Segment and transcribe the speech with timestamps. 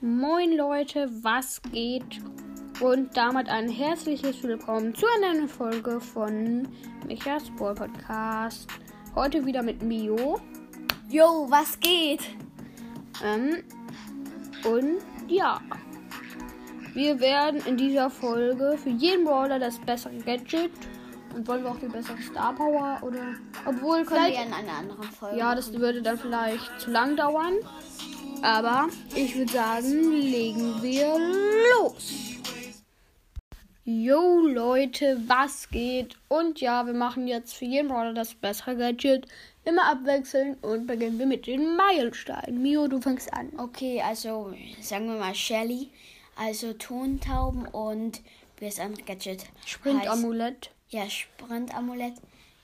[0.00, 2.20] Moin Leute, was geht?
[2.80, 6.68] Und damit ein herzliches Willkommen zu einer neuen Folge von
[7.06, 8.68] Michas Ball Podcast.
[9.14, 10.38] Heute wieder mit Mio.
[11.08, 12.20] Jo, was geht?
[13.24, 13.62] Ähm,
[14.64, 14.98] und
[15.28, 15.60] ja,
[16.92, 20.72] wir werden in dieser Folge für jeden Brawler das bessere Gadget
[21.34, 23.34] und wollen wir auch die bessere Star Power oder
[23.64, 25.38] obwohl Können wir in einer anderen Folge.
[25.38, 27.54] ja, das würde dann vielleicht zu lang dauern.
[28.42, 31.18] Aber ich würde sagen, legen wir
[31.80, 32.36] los.
[33.84, 36.16] Yo Leute, was geht?
[36.28, 39.28] Und ja, wir machen jetzt für jeden Brawler das bessere Gadget.
[39.64, 42.62] Immer abwechseln und beginnen wir mit den Meilensteinen.
[42.62, 43.52] Mio, du fängst an.
[43.58, 45.90] Okay, also sagen wir mal Shelly.
[46.34, 48.22] Also Tontauben und
[48.58, 49.44] wie das andere Gadget.
[49.64, 50.70] Sprint-Amulett.
[50.90, 52.14] Ja, Sprint-Amulett.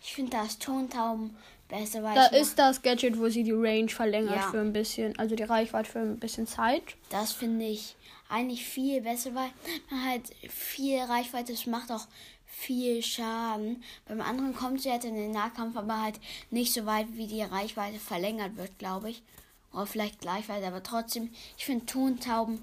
[0.03, 1.37] Ich finde das Tontauben
[1.73, 4.51] besser, weil Da ist das Gadget, wo sie die Range verlängert Ja.
[4.51, 6.83] für ein bisschen, also die Reichweite für ein bisschen Zeit.
[7.11, 7.97] das finde ich
[8.29, 9.51] eigentlich viel besser, weil
[9.91, 12.07] man halt viel Reichweite, es macht auch
[12.47, 13.83] viel Schaden.
[14.07, 17.43] Beim anderen kommt sie halt in den Nahkampf, aber halt nicht so weit, wie die
[17.43, 19.23] Reichweite verlängert wird, glaube ich.
[19.73, 22.63] Oder vielleicht gleich weit, aber trotzdem, ich finde Tontauben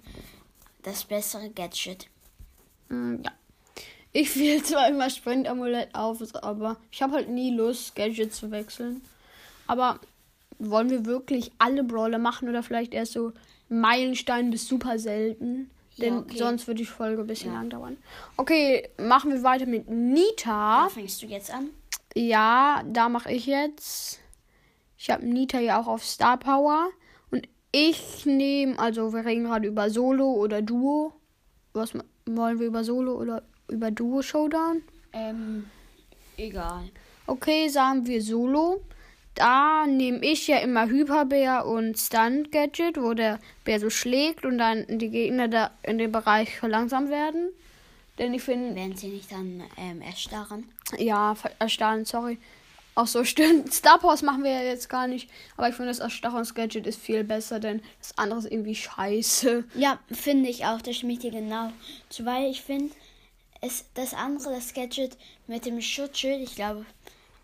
[0.83, 2.07] das bessere Gadget.
[2.89, 3.31] Mm, Ja.
[4.11, 9.01] Ich wähle zwar immer Sprint-Amulett auf, aber ich habe halt nie Lust, Gadgets zu wechseln.
[9.67, 9.99] Aber
[10.57, 13.31] wollen wir wirklich alle Brawler machen oder vielleicht erst so
[13.69, 15.69] Meilenstein bis super selten?
[15.95, 16.37] Ja, Denn okay.
[16.37, 17.59] sonst wird die Folge ein bisschen Ja.
[17.59, 17.97] lang dauern.
[18.37, 20.83] Okay, machen wir weiter mit Nita.
[20.85, 21.69] Da fängst du jetzt an.
[22.15, 24.19] Ja, da mache ich jetzt.
[24.97, 26.89] Ich habe Nita ja auch auf Star Power.
[27.31, 31.13] Und ich nehme, also wir reden gerade über Solo oder Duo.
[31.73, 31.93] Was
[32.25, 34.81] wollen wir über Solo oder über Duo Showdown?
[35.13, 35.69] Ähm,
[36.37, 36.89] egal.
[37.27, 38.81] Okay, sagen wir Solo.
[39.35, 44.57] Da nehme ich ja immer Hyperbär und Stunt Gadget, wo der Bär so schlägt und
[44.57, 47.49] dann die Gegner da in dem Bereich verlangsamt werden.
[48.17, 50.65] Denn ich finde, Werden sie nicht dann ähm, erstarren?
[50.97, 52.37] Ja, erstarren, sorry.
[52.95, 53.73] Auch so stimmt.
[53.73, 55.29] Star Wars machen wir ja jetzt gar nicht.
[55.55, 59.63] Aber ich finde, das Erstarrungsgadget ist viel besser, denn das andere ist irgendwie scheiße.
[59.75, 60.81] Ja, finde ich auch.
[60.81, 61.71] Da stimme ich dir genau
[62.09, 62.93] zu, weil ich finde,
[63.61, 66.85] es das andere, das Gadget mit dem Schutzschild, ich glaube,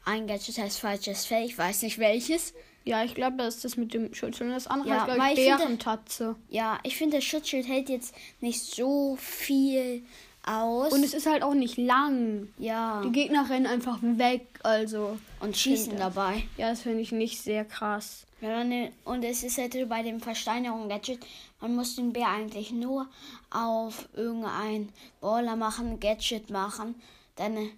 [0.06, 2.54] ein Gadget heißt falsches Fell, ich weiß nicht welches.
[2.84, 4.40] Ja, ich glaube, das ist das mit dem Schutz.
[4.42, 6.36] Und das andere Ja, heißt, glaube ich, Bärentatze.
[6.50, 10.04] Ja, ich finde, das Schutzschild hält jetzt nicht so viel
[10.48, 10.92] aus.
[10.94, 12.48] Und es ist halt auch nicht lang.
[12.58, 15.18] ja, Die Gegner rennen einfach weg, also.
[15.40, 16.44] und schießen finde- dabei.
[16.58, 18.26] Ja, das finde ich nicht sehr krass.
[18.42, 21.20] Ja, ne, und es ist halt bei dem Versteinerung-Gadget,
[21.62, 23.08] man muss den Bär eigentlich nur
[23.50, 24.90] auf irgendein
[25.22, 26.96] Baller machen, Gadget machen,
[27.38, 27.70] dann äh,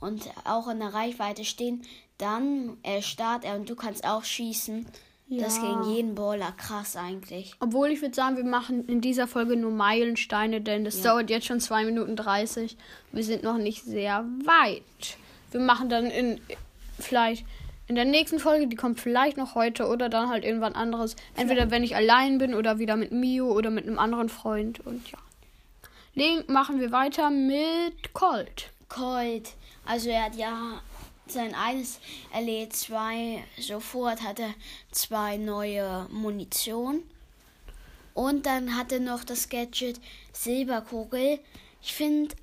[0.00, 1.82] und auch in der Reichweite stehen,
[2.18, 4.86] dann erstarrt er und du kannst auch schießen.
[5.30, 5.62] Das Ja.
[5.62, 7.54] gegen jeden Baller krass eigentlich.
[7.60, 11.12] Obwohl ich würde sagen, wir machen in dieser Folge nur Meilensteine, denn das Ja.
[11.12, 12.76] dauert jetzt schon 2 Minuten 30.
[13.12, 15.18] Wir sind noch nicht sehr weit.
[15.50, 16.40] Wir machen dann in
[16.98, 17.44] vielleicht
[17.88, 21.16] in der nächsten Folge, die kommt vielleicht noch heute oder dann halt irgendwann anderes.
[21.36, 25.10] Entweder wenn ich allein bin oder wieder mit Mio oder mit einem anderen Freund und
[25.10, 25.18] ja.
[26.14, 28.70] Legen machen wir weiter mit Colt.
[28.88, 29.50] Colt,
[29.86, 30.80] also er hat ja
[31.32, 32.00] sein eines
[32.32, 34.54] erledigt, zwei, sofort hat er
[34.90, 37.02] zwei neue Munition.
[38.14, 40.00] Und dann hat er noch das Gadget
[40.32, 41.38] Silberkugel.
[41.80, 42.34] Ich finde,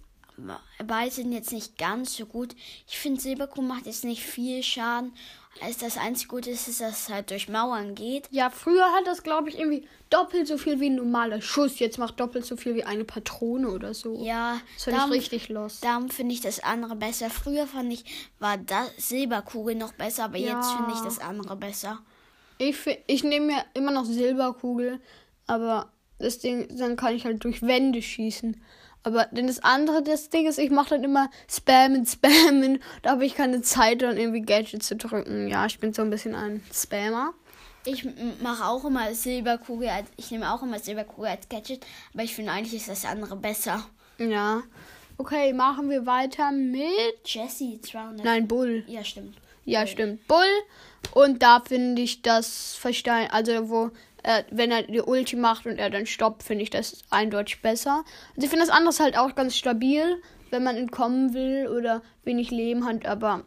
[0.86, 2.56] beide sind jetzt nicht ganz so gut.
[2.88, 5.14] Ich finde, Silberkugel macht jetzt nicht viel Schaden.
[5.62, 8.28] Als das einzige Gute ist, ist, dass es halt durch Mauern geht.
[8.30, 11.80] Ja, früher hat das glaube ich irgendwie doppelt so viel wie ein normaler Schuss.
[11.80, 14.22] Jetzt macht doppelt so viel wie eine Patrone oder so.
[14.24, 15.80] Ja, Das finde ich richtig los.
[15.80, 17.30] Darum finde ich das andere besser.
[17.30, 18.04] Früher fand ich,
[18.40, 20.78] war das Silberkugel noch besser, aber jetzt Ja.
[20.78, 22.00] finde ich das andere besser.
[22.58, 22.78] Ich,
[23.08, 25.00] ich nehme mir immer noch Silberkugel,
[25.48, 25.90] aber
[26.20, 28.62] das Ding, dann kann ich halt durch Wände schießen.
[29.06, 32.80] Aber denn das andere, das Ding ist, ich mache dann immer Spammen, Spammen.
[33.04, 35.48] Da habe ich keine Zeit, dann irgendwie Gadgets zu drücken.
[35.48, 37.34] Ja, ich bin so ein bisschen ein Spammer.
[37.86, 38.04] Ich
[38.42, 42.52] mache auch immer Silberkugel, als, ich nehme auch immer Silberkugel als Gadget, aber ich finde
[42.52, 43.86] eigentlich ist das andere besser.
[44.18, 44.64] Ja.
[45.20, 46.90] Okay, machen wir weiter mit.
[47.26, 48.26] Jessie 200.
[48.26, 48.84] Nein, Bull.
[48.88, 49.38] Ja, stimmt.
[49.66, 50.28] Ja, stimmt.
[50.28, 50.40] Bull.
[51.14, 53.92] Und da finde ich das Verstein, also wo,
[54.24, 58.04] äh, wenn er die Ulti macht und er dann stoppt, finde ich das eindeutig besser.
[58.36, 60.22] Also ich finde das andere halt auch ganz stabil,
[60.52, 63.44] wenn man entkommen will oder wenig Leben hat, aber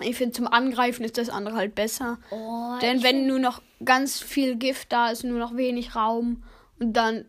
[0.00, 2.18] ich finde zum Angreifen ist das andere halt besser.
[2.30, 6.44] Oh, Denn wenn nur noch ganz viel Gift da ist, nur noch wenig Raum
[6.78, 7.24] und dann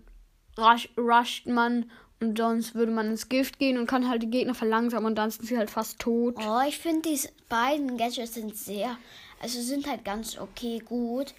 [0.57, 1.89] rush, rusht man
[2.19, 5.31] und sonst würde man ins Gift gehen und kann halt die Gegner verlangsamen und dann
[5.31, 6.35] sind sie halt fast tot.
[6.37, 8.97] Oh, ich finde, diese beiden Gadgets sind sehr,
[9.41, 11.33] also sind halt ganz okay gut.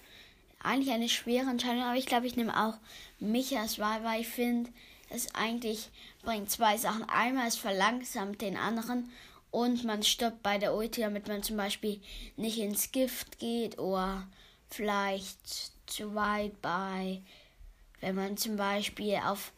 [0.63, 2.75] eigentlich eine schwere Entscheidung, aber ich glaube, ich nehme auch
[3.19, 4.69] Michas Wahl, weil ich finde,
[5.09, 5.89] es eigentlich
[6.23, 7.03] bringt zwei Sachen.
[7.09, 9.11] Einmal, es verlangsamt den anderen
[9.51, 11.99] und man stoppt bei der Ulti, damit man zum Beispiel
[12.37, 14.27] nicht ins Gift geht oder
[14.69, 17.21] vielleicht zu weit bei,
[17.99, 19.51] wenn man zum Beispiel auf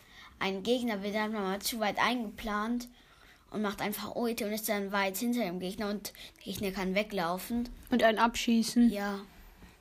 [0.43, 2.89] einen Gegner will, dann mal zu weit eingeplant
[3.51, 6.95] und macht einfach Ulti und ist dann weit hinter dem Gegner und der Gegner kann
[6.95, 7.69] weglaufen.
[7.89, 8.91] Und einen abschießen.
[8.91, 9.19] Ja,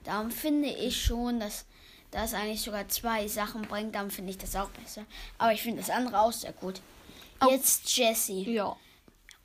[0.05, 1.67] darum finde ich schon, dass
[2.13, 3.95] das eigentlich sogar zwei Sachen bringt.
[3.95, 5.05] Darum finde ich das auch besser.
[5.39, 6.81] Aber ich finde das andere auch sehr gut.
[7.51, 8.49] Jetzt Jessie.
[8.53, 8.77] Ja.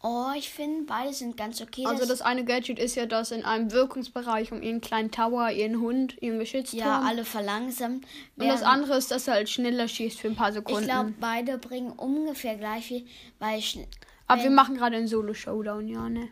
[0.03, 1.85] Oh, ich finde, beide sind ganz okay.
[1.85, 5.81] Also das eine Gadget ist ja, dass in einem Wirkungsbereich um ihren kleinen Tower, ihren
[5.81, 6.79] Hund, ihren Geschützturm.
[6.79, 8.05] ja, alle verlangsamt.
[8.35, 10.81] Und das andere ist, dass er halt schneller schießt für ein paar Sekunden.
[10.81, 13.07] Ich glaube, beide bringen ungefähr gleich viel,
[13.39, 13.79] weil ich.
[14.27, 16.27] Aber wir machen gerade einen Solo-Showdown, ja, ne?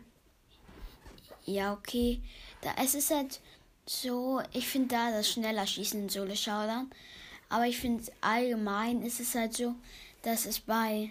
[1.44, 2.20] Ja, okay.
[2.60, 3.40] Da, es ist halt
[3.84, 6.90] so, ich finde da das schneller Schießen in Solo Showdown.
[7.48, 9.74] Aber ich finde allgemein ist es halt so,
[10.22, 11.10] dass es bei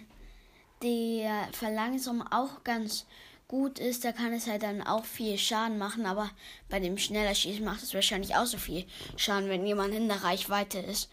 [0.82, 3.06] der Verlangsamung auch ganz
[3.48, 4.04] gut ist.
[4.04, 6.06] Da kann es halt dann auch viel Schaden machen.
[6.06, 6.30] Aber
[6.68, 8.84] bei dem schneller Schießen macht es wahrscheinlich auch so viel
[9.16, 11.08] Schaden, wenn jemand in der Reichweite ist.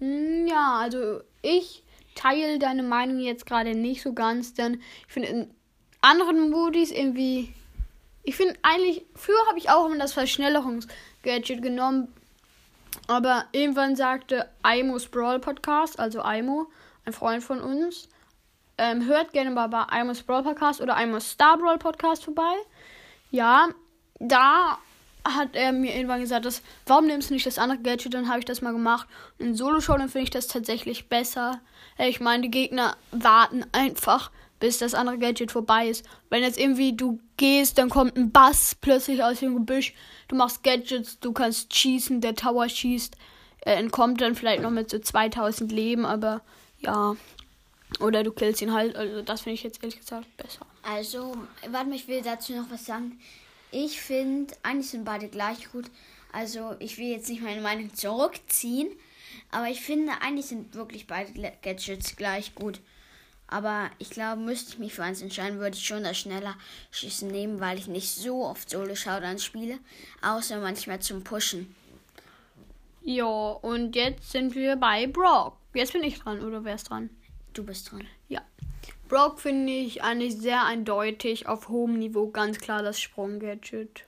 [0.00, 1.82] Mm, Ja, also ich
[2.14, 5.50] teile deine Meinung jetzt gerade nicht so ganz, denn ich finde in
[6.00, 7.52] anderen Modis irgendwie.
[8.24, 12.08] Ich finde eigentlich, früher habe ich auch immer das Verschnellerungsgadget genommen,
[13.06, 16.66] aber irgendwann sagte Aimos Brawl Podcast, also Aimo,
[17.08, 18.08] ein Freund von uns,
[18.76, 22.54] ähm, hört gerne mal bei Aimos Brawl Podcast oder Aimos Star Brawl Podcast vorbei.
[23.30, 23.68] Ja,
[24.20, 24.78] da
[25.24, 28.14] hat er mir irgendwann gesagt, dass, warum nimmst du nicht das andere Gadget?
[28.14, 29.08] Dann habe ich das mal gemacht.
[29.38, 31.60] In Solo-Show, dann finde ich das tatsächlich besser.
[31.98, 34.30] Äh, Ich meine, die Gegner warten einfach,
[34.60, 36.04] bis das andere Gadget vorbei ist.
[36.30, 39.94] Wenn jetzt irgendwie du gehst, dann kommt ein Bass plötzlich aus dem Gebüsch.
[40.28, 43.16] Du machst Gadgets, du kannst schießen, der Tower schießt.
[43.60, 46.42] Er entkommt dann vielleicht noch mit so 2000 Leben, aber
[46.80, 47.16] ja.
[48.00, 48.96] Oder du killst ihn halt.
[48.96, 50.66] Also das finde ich jetzt ehrlich gesagt besser.
[50.82, 51.36] Also,
[51.70, 53.18] warte mal, ich will dazu noch was sagen.
[53.70, 55.86] Ich finde, eigentlich sind beide gleich gut.
[56.32, 58.88] Also, ich will jetzt nicht meine Meinung zurückziehen,
[59.50, 61.32] aber ich finde, eigentlich sind wirklich beide
[61.62, 62.80] Gadgets gleich gut.
[63.46, 66.54] Aber ich glaube, müsste ich mich für eins entscheiden, würde ich schon das schneller
[66.90, 69.78] Schießen nehmen, weil ich nicht so oft Solo Showdown spiele,
[70.22, 71.74] außer manchmal zum Pushen.
[73.02, 75.57] Ja, und jetzt sind wir bei Brock.
[75.74, 77.10] Jetzt bin ich dran, oder wer ist dran?
[77.52, 78.06] Du bist dran.
[78.28, 78.42] Ja.
[79.08, 84.04] Brock finde ich eigentlich sehr eindeutig auf hohem Niveau ganz klar das Sprung-Gadget.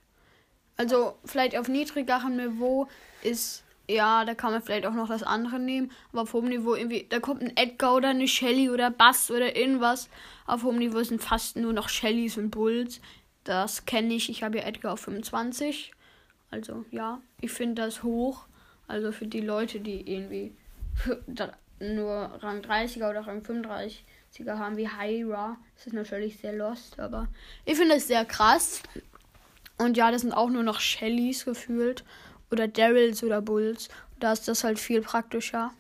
[0.76, 2.88] Also vielleicht auf niedrigerem Niveau
[3.22, 6.74] ist, ja, da kann man vielleicht auch noch das andere nehmen, aber auf hohem Niveau
[6.74, 10.08] irgendwie, da kommt ein Edgar oder eine Shelly oder Bass oder irgendwas.
[10.46, 13.00] Auf hohem Niveau sind fast nur noch Shellys und Bulls.
[13.44, 14.30] Das kenne ich.
[14.30, 15.92] Ich habe ja Edgar auf 25.
[16.50, 18.46] Also ja, ich finde das hoch.
[18.86, 20.52] Also für die Leute, die irgendwie
[21.80, 27.28] nur Rang 30er oder Rang 35er haben wie Hyra, ist das natürlich sehr lost, aber
[27.64, 28.82] ich finde es sehr krass.
[29.78, 32.04] Und ja, das sind auch nur noch Shellys gefühlt.
[32.50, 33.88] Oder Daryls oder Bulls.
[34.18, 35.70] Da ist das halt viel praktischer.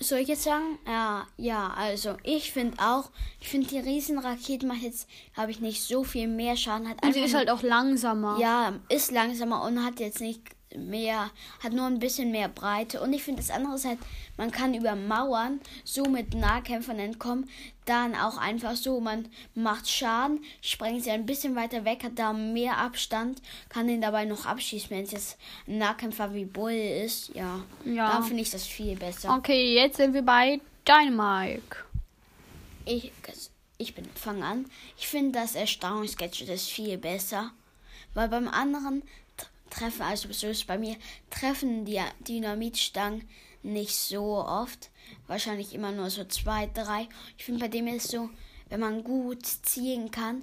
[0.00, 0.78] Soll ich jetzt sagen?
[0.86, 3.10] Ja, ja, also ich finde auch,
[3.40, 6.88] ich finde die Riesenrakete macht jetzt, habe ich nicht so viel mehr Schaden.
[6.88, 8.38] Hat Und sie ist halt auch langsamer.
[8.40, 10.42] Ja, ist langsamer und hat jetzt nicht
[10.76, 11.30] mehr,
[11.62, 13.00] hat nur ein bisschen mehr Breite.
[13.00, 13.98] Und ich finde das andere ist halt,
[14.36, 17.48] man kann über Mauern so mit Nahkämpfern entkommen.
[17.86, 22.32] Dann auch einfach so, man macht Schaden, sprengt sie ein bisschen weiter weg, hat da
[22.34, 23.40] mehr Abstand,
[23.70, 27.34] kann den dabei noch abschießen, wenn es jetzt ein Nahkämpfer wie Bull ist.
[27.34, 28.10] Ja, Ja.
[28.12, 29.34] da finde ich das viel besser.
[29.34, 31.78] Okay, jetzt sind wir bei Dynamike.
[32.84, 33.12] Ich,
[33.78, 34.66] ich bin fang an.
[34.98, 37.50] Ich finde das Erstaunungsgadget ist viel besser,
[38.14, 39.02] weil beim anderen
[39.70, 40.96] treffen, also so ist es bei mir,
[41.30, 43.28] treffen die Dynamitstangen
[43.62, 44.90] nicht so oft.
[45.26, 47.08] Wahrscheinlich immer nur so zwei, drei.
[47.36, 48.30] Ich finde bei dem ist es so,
[48.68, 50.42] wenn man gut ziehen kann,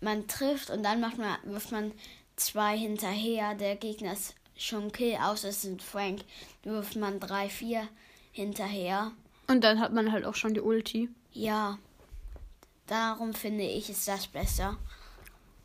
[0.00, 1.92] man trifft und dann macht man, wirft man
[2.36, 3.54] zwei hinterher.
[3.54, 6.22] Der Gegner ist schon Kill, außer es sind Frank.
[6.62, 7.88] Wirft man drei, vier
[8.32, 9.12] hinterher.
[9.48, 11.08] Und dann hat man halt auch schon die Ulti.
[11.32, 11.78] Ja,
[12.86, 14.76] darum finde ich, ist das besser.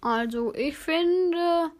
[0.02, 1.72] Also ich finde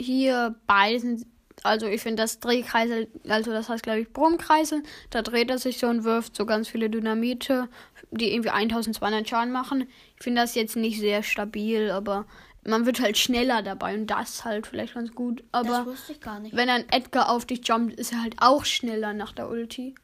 [0.00, 1.26] hier beide sind,
[1.62, 5.78] also ich finde das Drehkreisel, also das heißt glaube ich Brummkreisel, da dreht er sich
[5.78, 7.68] so und wirft so ganz viele Dynamite,
[8.10, 9.86] die irgendwie 1200 Schaden machen.
[10.16, 12.26] Ich finde das jetzt nicht sehr stabil, aber
[12.66, 15.44] man wird halt schneller dabei und das halt vielleicht ganz gut.
[15.52, 16.54] das Aber wusste ich gar nicht.
[16.54, 19.94] wenn ein Edgar auf dich jumpt, ist er halt auch schneller nach der Ulti.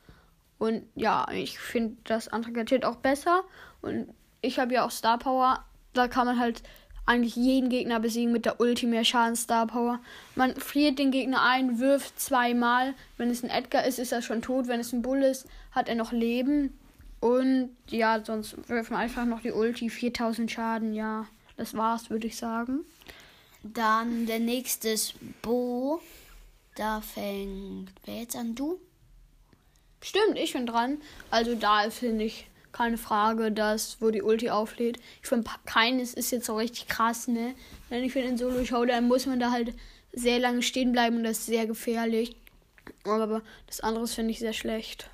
[0.59, 3.43] Und ja, ich finde das andere auch besser.
[3.83, 4.09] Und
[4.41, 5.65] ich habe ja auch Star Power.
[5.93, 6.63] Da kann man halt
[7.07, 10.01] eigentlich jeden Gegner besiegen mit der Ulti mehr Schaden Star Power.
[10.35, 12.95] Man friert den Gegner ein, wirft zweimal.
[13.17, 14.67] Wenn es ein Edgar ist, ist er schon tot.
[14.67, 16.77] Wenn es ein Bull ist, hat er noch Leben.
[17.21, 19.89] Und ja, sonst wirft man einfach noch die Ulti.
[19.89, 21.27] 4000 Schaden, ja.
[21.57, 22.81] Das war's, würde ich sagen.
[23.63, 26.01] Dann der nächste ist Bo.
[26.75, 28.55] Da fängt wer jetzt an?
[28.55, 28.79] Du?
[30.03, 30.99] Stimmt, ich bin dran.
[31.31, 34.99] Also da finde ich keine Frage, dass, wo die Ulti auflädt.
[35.23, 37.55] Ich finde, keines ist jetzt so richtig krass, ne?
[37.91, 39.73] Denn ich finde, in Solo-Showdown muss man da halt
[40.13, 42.37] sehr lange stehen bleiben und das ist sehr gefährlich.
[43.05, 45.09] Aber das andere finde ich sehr schlecht.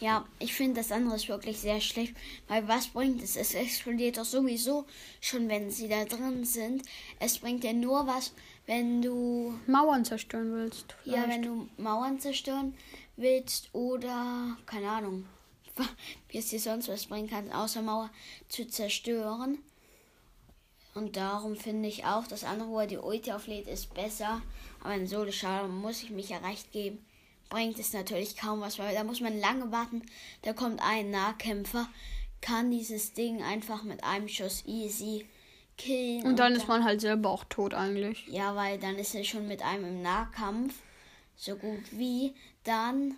[0.00, 2.14] Ja, ich finde das andere ist wirklich sehr schlecht,
[2.48, 3.36] weil was bringt es?
[3.36, 4.84] Es explodiert doch sowieso
[5.20, 6.82] schon, wenn sie da drin sind.
[7.18, 8.32] Es bringt ja nur was,
[8.66, 10.94] wenn du Mauern zerstören willst.
[11.02, 11.16] Vielleicht.
[11.16, 12.74] Ja, wenn du Mauern zerstören
[13.16, 15.24] willst oder keine Ahnung,
[16.28, 18.10] wie es dir sonst was bringen kann, außer Mauer
[18.48, 19.58] zu zerstören.
[20.94, 24.40] Und darum finde ich auch, das andere, wo er die Ulti auflädt, ist besser.
[24.82, 27.04] Aber in Solo Schade muss ich mich ja recht geben
[27.48, 30.02] bringt es natürlich kaum was, weil da muss man lange warten.
[30.42, 31.88] Da kommt ein Nahkämpfer,
[32.40, 35.26] kann dieses Ding einfach mit einem Schuss easy
[35.76, 36.22] killen.
[36.22, 38.26] Und, und dann, dann ist man halt selber auch tot eigentlich.
[38.28, 40.74] Ja, weil dann ist er schon mit einem im Nahkampf
[41.36, 42.34] so gut wie.
[42.64, 43.16] Dann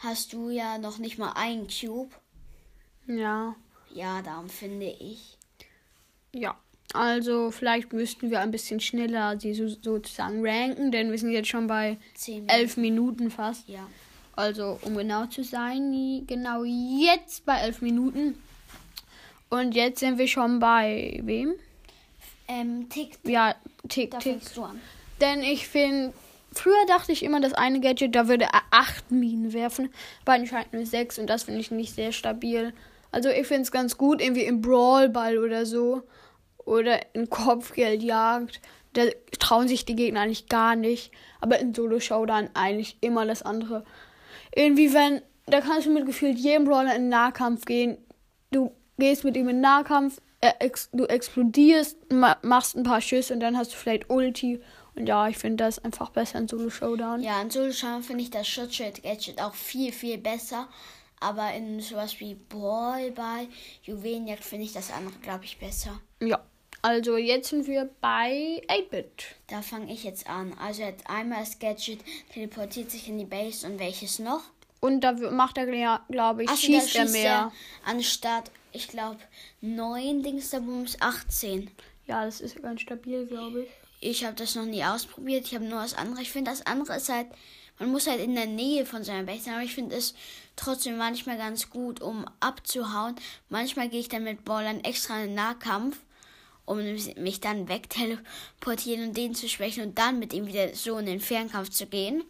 [0.00, 2.14] hast du ja noch nicht mal einen Cube.
[3.06, 3.54] Ja.
[3.92, 5.38] Ja, darum finde ich.
[6.32, 6.56] Ja.
[6.92, 11.48] Also vielleicht müssten wir ein bisschen schneller sie so, sozusagen ranken, denn wir sind jetzt
[11.48, 11.98] schon bei
[12.48, 13.68] elf Minuten fast.
[13.68, 13.86] Ja.
[14.34, 18.42] Also um genau zu sein, genau jetzt bei elf Minuten.
[19.50, 21.54] Und jetzt sind wir schon bei wem?
[22.48, 23.18] Ähm, Tick.
[23.24, 23.54] Ja,
[23.88, 24.40] Tick, Tick.
[25.20, 26.12] Denn ich finde,
[26.52, 29.90] früher dachte ich immer, das eine Gadget, da würde er acht Minen werfen.
[30.24, 32.72] Bei anscheinend nur sechs und das finde ich nicht sehr stabil.
[33.12, 36.02] Also ich finde es ganz gut, irgendwie im Brawlball oder so
[36.64, 38.60] oder in Kopfgeldjagd,
[38.92, 39.02] da
[39.38, 41.12] trauen sich die Gegner eigentlich gar nicht.
[41.40, 43.84] Aber in Solo-Showdown eigentlich immer das andere.
[44.54, 47.98] Irgendwie, wenn, da kannst du mit gefühlt jedem Brawler in Nahkampf gehen.
[48.50, 53.40] Du gehst mit ihm in Nahkampf, ex du explodierst, ma machst ein paar Schüsse und
[53.40, 54.60] dann hast du vielleicht Ulti.
[54.94, 57.22] Und ja, ich finde das einfach besser in Solo Showdown.
[57.22, 60.68] Ja, in Solo Showdown finde ich das Schutzschild Gadget auch viel, viel besser.
[61.20, 63.46] Aber in sowas wie Brawl bei
[63.82, 66.00] Juwelenjagd finde ich das andere, glaube ich, besser.
[66.20, 66.40] Ja.
[66.82, 69.36] Also jetzt sind wir bei 8-Bit.
[69.48, 70.54] Da fange ich jetzt an.
[70.58, 72.00] Also jetzt einmal das Gadget
[72.32, 74.40] teleportiert sich in die Base und welches noch?
[74.80, 75.66] Und da macht er,
[76.08, 77.30] glaube ich, Ach, schießt er mehr.
[77.30, 77.52] Er
[77.84, 79.18] anstatt, ich glaube,
[79.60, 81.70] 9 Dingsabums 18.
[82.06, 83.68] Ja, das ist ganz stabil, glaube ich.
[84.00, 85.46] Ich habe das noch nie ausprobiert.
[85.46, 86.22] Ich habe nur das andere.
[86.22, 87.28] Ich finde, das andere ist halt,
[87.78, 89.54] man muss halt in der Nähe von seiner Base sein.
[89.54, 90.14] Aber ich finde es
[90.56, 93.14] trotzdem manchmal ganz gut, um abzuhauen.
[93.48, 95.98] Manchmal gehe ich dann mit Ballern extra in den Nahkampf
[96.70, 101.06] um mich dann wegteleportieren und den zu schwächen und dann mit ihm wieder so in
[101.06, 102.22] den Fernkampf zu gehen.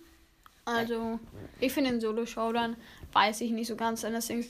[0.65, 1.21] Also,
[1.59, 2.77] ich finde den Solo-Showdown
[3.13, 4.05] weiß ich nicht so ganz.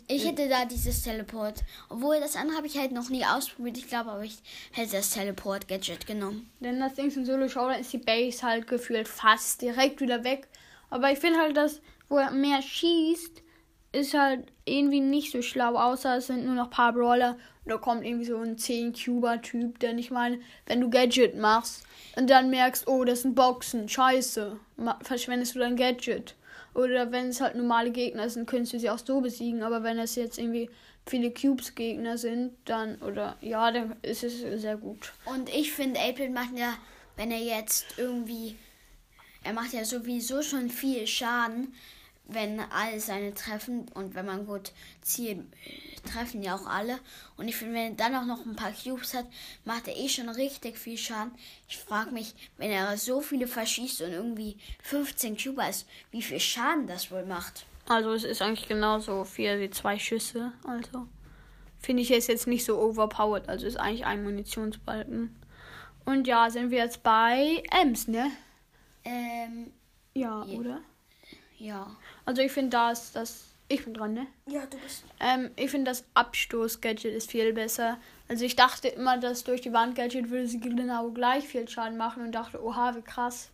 [0.08, 1.62] Ich hätte da dieses Teleport.
[1.88, 3.78] Obwohl, das andere habe ich halt noch nie ausprobiert.
[3.78, 4.38] Ich glaube aber, ich
[4.72, 6.50] hätte das Teleport-Gadget genommen.
[6.60, 10.48] Denn das Ding im Solo-Showdown ist die Base halt gefühlt fast direkt wieder weg.
[10.90, 13.42] Aber ich finde halt, dass, wo er mehr schießt,
[13.92, 17.36] ist halt irgendwie nicht so schlau, außer es sind nur noch ein paar Brawler
[17.70, 21.84] da kommt irgendwie so ein 10-Cuber-Typ, der nicht meine, wenn du Gadget machst
[22.16, 24.58] und dann merkst, oh, das sind Boxen, scheiße,
[25.02, 26.34] verschwendest du dein Gadget.
[26.74, 29.98] Oder wenn es halt normale Gegner sind, könntest du sie auch so besiegen, aber wenn
[29.98, 30.70] es jetzt irgendwie
[31.06, 35.12] viele Cubes-Gegner sind, dann, oder ja, dann ist es sehr gut.
[35.24, 36.74] Und ich finde, April macht ja,
[37.16, 38.56] wenn er jetzt irgendwie,
[39.42, 41.74] er macht ja sowieso schon viel Schaden,
[42.32, 44.72] wenn alle seine treffen und wenn man gut
[45.02, 45.44] zielt,
[46.04, 46.98] treffen ja auch alle.
[47.36, 49.26] Und ich finde, wenn er dann auch noch ein paar Cubes hat,
[49.64, 51.32] macht er eh schon richtig viel Schaden.
[51.68, 56.86] Ich frage mich, wenn er so viele verschießt und irgendwie 15 Cubes, wie viel Schaden
[56.86, 57.66] das wohl macht.
[57.88, 60.52] Also es ist eigentlich genauso viel wie zwei Schüsse.
[60.64, 61.06] Also
[61.80, 63.48] finde ich es jetzt nicht so overpowered.
[63.48, 65.34] Also ist eigentlich ein Munitionsbalken.
[66.04, 68.30] Und ja, sind wir jetzt bei Ems, ne?
[69.04, 69.72] Ähm.
[70.14, 70.80] Ja, je oder?
[71.60, 71.94] Ja.
[72.24, 73.46] Also ich finde das, das.
[73.68, 74.26] Ich bin dran, ne?
[74.46, 75.04] Ja, du bist.
[75.20, 77.98] Ähm, ich finde das Abstoß-Gadget ist viel besser.
[78.28, 82.24] Also ich dachte immer, dass durch die Wand-Gadget würde sie genau gleich viel Schaden machen
[82.24, 83.50] und dachte, oha, wie krass.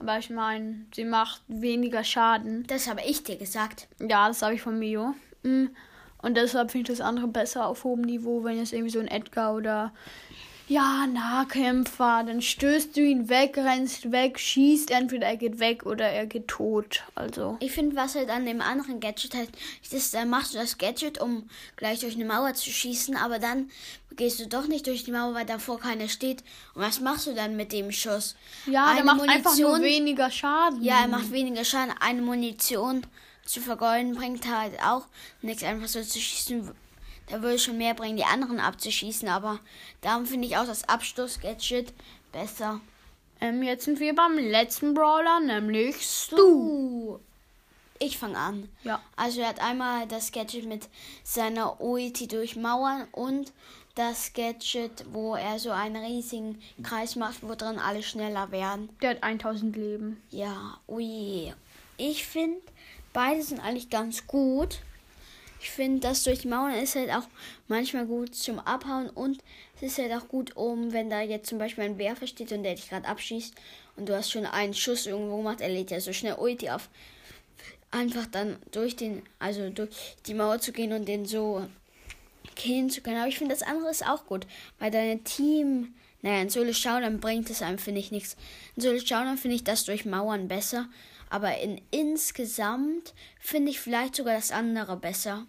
[0.00, 2.66] Aber ich meine, sie macht weniger Schaden.
[2.66, 3.86] Das habe ich dir gesagt.
[4.00, 5.14] Ja, das habe ich von Mio.
[5.44, 5.66] Mm.
[6.22, 9.08] Und deshalb finde ich das andere besser auf hohem Niveau, wenn jetzt irgendwie so ein
[9.08, 9.92] Edgar oder
[10.72, 12.24] Ja, Nahkämpfer.
[12.26, 14.90] Dann stößt du ihn weg, rennst weg, schießt.
[14.90, 17.02] Entweder er geht weg oder er geht tot.
[17.14, 17.56] Also.
[17.60, 19.50] Ich finde, was halt an dem anderen Gadget halt
[19.90, 23.70] ist, da machst du das Gadget, um gleich durch eine Mauer zu schießen, aber dann
[24.16, 26.42] gehst du doch nicht durch die Mauer, weil davor keiner steht.
[26.74, 28.34] Und was machst du dann mit dem Schuss?
[28.66, 30.82] Ja, Eine der macht einfach nur Munition- weniger Schaden.
[30.82, 31.94] Ja, er macht weniger Schaden.
[32.00, 33.06] Eine Munition
[33.44, 35.04] zu vergeuden bringt halt auch
[35.42, 36.70] nichts, einfach so zu schießen.
[37.32, 39.58] Da würde schon mehr bringen, die anderen abzuschießen, aber
[40.02, 41.94] darum finde ich auch das Abstoß-Gadget
[42.30, 42.78] besser.
[43.40, 46.36] Ähm, jetzt sind wir beim letzten Brawler, nämlich Stu.
[46.36, 47.20] Du.
[47.98, 48.68] Ich fange an.
[48.84, 49.00] Ja.
[49.16, 50.90] Also er hat einmal das Gadget mit
[51.24, 53.50] seiner Ulti durch Mauern und
[53.94, 58.90] das Gadget, wo er so einen riesigen Kreis macht, wo drin alle schneller werden.
[59.00, 60.22] Der hat 1000 Leben.
[60.28, 61.50] Ja, ui.
[61.96, 62.60] Ich finde,
[63.14, 64.80] beide sind eigentlich ganz gut.
[65.62, 67.28] Ich finde, das durch die Mauern ist halt auch
[67.68, 69.38] manchmal gut zum Abhauen und
[69.76, 72.64] es ist halt auch gut, um, wenn da jetzt zum Beispiel ein Werfer steht und
[72.64, 73.54] der dich gerade abschießt
[73.96, 76.90] und du hast schon einen Schuss irgendwo gemacht, er lädt ja so schnell Ulti auf.
[77.92, 79.90] Einfach dann durch den, also durch
[80.26, 81.64] die Mauer zu gehen und den so
[82.56, 83.18] killen zu können.
[83.18, 84.48] Aber ich finde, das andere ist auch gut,
[84.80, 88.36] weil deine Team, naja, in Solo Showdown bringt es einem, finde ich, nichts.
[88.74, 90.88] In Solo Showdown finde ich das durch Mauern besser,
[91.32, 95.46] aber in insgesamt finde ich vielleicht sogar das andere besser.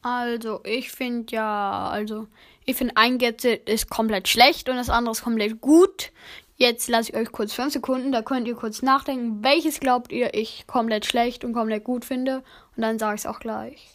[0.00, 2.26] Also, ich finde ja, also,
[2.64, 6.10] ich finde ein Gadget ist komplett schlecht und das andere ist komplett gut.
[6.56, 10.32] Jetzt lasse ich euch kurz 5 Sekunden, da könnt ihr kurz nachdenken, welches glaubt ihr
[10.32, 12.42] ich komplett schlecht und komplett gut finde.
[12.74, 13.90] Und dann sage ich es auch gleich.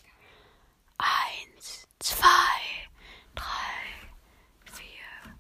[1.00, 2.28] Eins, zwei,
[3.34, 3.46] drei,
[4.72, 5.34] vier,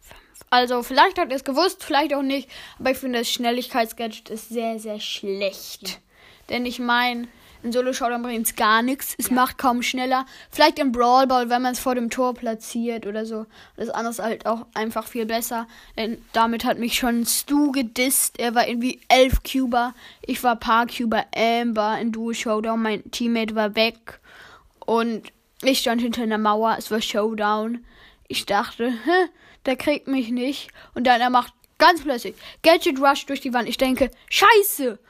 [0.00, 0.39] fünf.
[0.50, 2.50] Also, vielleicht habt ihr es gewusst, vielleicht auch nicht.
[2.78, 6.00] Aber ich finde, das Schnelligkeitsgadget ist sehr, sehr schlecht.
[6.48, 7.28] Denn ich meine,
[7.62, 9.14] in Solo Showdown bringt es gar nichts.
[9.18, 10.24] Es macht kaum schneller.
[10.50, 13.46] Vielleicht im Brawl Ball, wenn man es vor dem Tor platziert oder so.
[13.76, 15.66] Das andere ist halt auch einfach viel besser.
[15.96, 18.40] Denn damit hat mich schon Stu gedisst.
[18.40, 19.94] Er war irgendwie 11 Cuber.
[20.22, 22.82] Ich war paar Cuber Amber in Duo Showdown.
[22.82, 24.20] Mein Teammate war weg.
[24.86, 25.30] Und
[25.62, 26.76] ich stand hinter einer Mauer.
[26.78, 27.84] Es war Showdown.
[28.30, 29.28] Ich dachte, hä,
[29.66, 30.70] der kriegt mich nicht.
[30.94, 33.68] Und dann er macht ganz plötzlich Gadget Rush durch die Wand.
[33.68, 35.00] Ich denke, scheiße.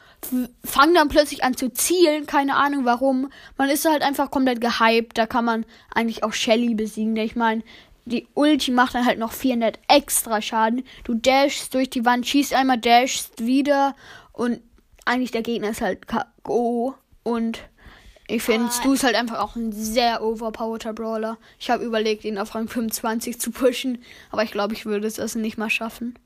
[0.65, 2.25] Fang dann plötzlich an zu zielen.
[2.25, 3.31] Keine Ahnung warum.
[3.59, 5.19] Man ist halt einfach komplett gehypt.
[5.19, 7.15] Da kann man eigentlich auch Shelly besiegen.
[7.17, 7.63] Ich meine,
[8.06, 10.85] die Ulti macht dann halt noch 400 extra Schaden.
[11.04, 13.95] Du dashst durch die Wand, schießt einmal, dashst wieder.
[14.33, 14.63] Und
[15.04, 16.95] eigentlich der Gegner ist halt K.O.
[17.23, 17.61] Und
[18.30, 18.71] ich finde, Ah.
[18.73, 21.36] Stu ist halt einfach auch ein sehr overpowerter Brawler.
[21.58, 25.19] Ich habe überlegt, ihn auf Rang 25 zu pushen, aber ich glaube, ich würde es
[25.21, 26.19] also nicht mal schaffen.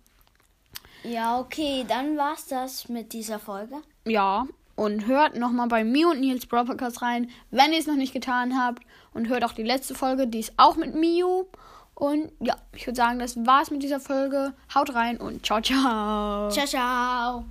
[1.03, 3.77] Ja, okay, dann war's das mit dieser Folge.
[4.07, 7.95] Ja, und hört nochmal bei mir und Nils Brawl Podcast rein, wenn ihr es noch
[7.97, 8.83] nicht getan habt.
[9.13, 11.47] Und hört auch die letzte Folge, die ist auch mit Mio.
[11.95, 14.53] Und ja, ich würde sagen, das war's mit dieser Folge.
[14.75, 16.51] Haut rein und ciao, ciao.
[16.51, 17.45] Ciao, ciao.